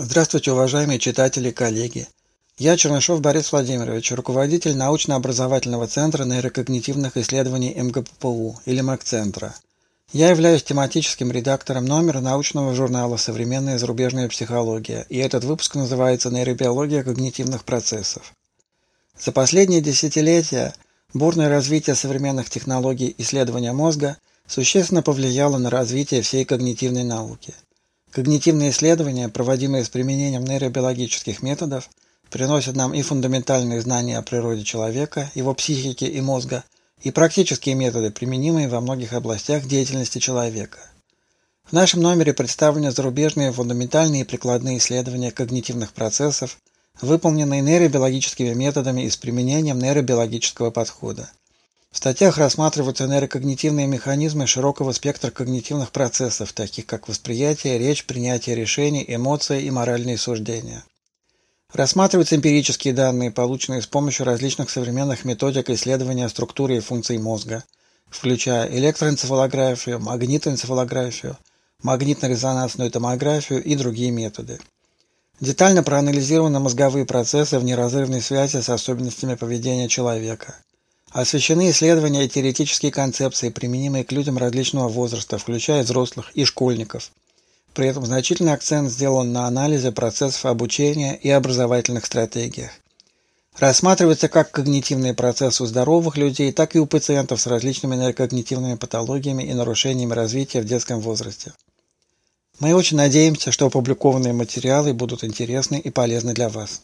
[0.00, 2.06] Здравствуйте, уважаемые читатели коллеги.
[2.56, 9.56] Я Чернышов Борис Владимирович, руководитель научно-образовательного центра нейрокогнитивных исследований МГППУ или МАК-центра.
[10.12, 17.02] Я являюсь тематическим редактором номера научного журнала «Современная зарубежная психология», и этот выпуск называется «Нейробиология
[17.02, 18.34] когнитивных процессов».
[19.18, 20.74] За последние десятилетия
[21.12, 27.52] бурное развитие современных технологий исследования мозга существенно повлияло на развитие всей когнитивной науки–
[28.18, 31.88] Когнитивные исследования, проводимые с применением нейробиологических методов,
[32.30, 36.64] приносят нам и фундаментальные знания о природе человека, его психике и мозга,
[37.00, 40.80] и практические методы, применимые во многих областях деятельности человека.
[41.62, 46.58] В нашем номере представлены зарубежные фундаментальные и прикладные исследования когнитивных процессов,
[47.00, 51.30] выполненные нейробиологическими методами и с применением нейробиологического подхода.
[51.90, 59.04] В статьях рассматриваются нейрокогнитивные механизмы широкого спектра когнитивных процессов, таких как восприятие, речь, принятие решений,
[59.08, 60.84] эмоции и моральные суждения.
[61.72, 67.64] Рассматриваются эмпирические данные, полученные с помощью различных современных методик исследования структуры и функций мозга,
[68.10, 71.38] включая электроэнцефалографию, магнитоэнцефалографию,
[71.82, 74.60] магнитно-резонансную томографию и другие методы.
[75.40, 80.54] Детально проанализированы мозговые процессы в неразрывной связи с особенностями поведения человека–
[81.10, 87.10] Освещены исследования и теоретические концепции, применимые к людям различного возраста, включая взрослых и школьников.
[87.72, 92.70] При этом значительный акцент сделан на анализе процессов обучения и образовательных стратегиях.
[93.58, 99.42] Рассматриваются как когнитивные процессы у здоровых людей, так и у пациентов с различными нейрокогнитивными патологиями
[99.42, 101.52] и нарушениями развития в детском возрасте.
[102.60, 106.82] Мы очень надеемся, что опубликованные материалы будут интересны и полезны для вас.